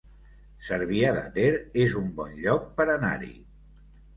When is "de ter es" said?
1.17-1.99